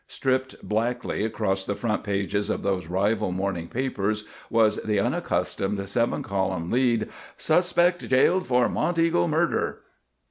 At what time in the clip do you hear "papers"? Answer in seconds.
3.67-4.23